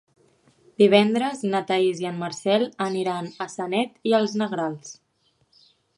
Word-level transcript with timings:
Divendres 0.81 1.43
na 1.51 1.61
Thaís 1.71 2.01
i 2.05 2.09
en 2.11 2.17
Marcel 2.23 2.65
aniran 2.87 3.29
a 3.45 3.47
Sanet 3.57 4.13
i 4.13 4.19
els 4.21 4.35
Negrals. 4.43 4.99